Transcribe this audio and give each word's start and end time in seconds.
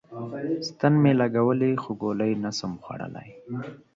ستن 0.67 0.93
می 1.01 1.11
لګولی 1.19 1.71
خو 1.81 1.91
ګولی 2.01 2.31
نسم 2.43 2.71
خوړلای 2.83 3.29